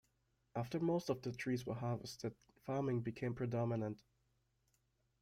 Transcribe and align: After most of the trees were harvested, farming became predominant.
After 0.55 0.79
most 0.79 1.11
of 1.11 1.21
the 1.21 1.31
trees 1.31 1.63
were 1.63 1.75
harvested, 1.75 2.33
farming 2.65 3.01
became 3.01 3.35
predominant. 3.35 4.01